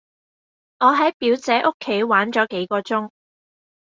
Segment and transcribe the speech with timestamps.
[0.79, 3.11] 我喺表姐屋企玩咗幾個鐘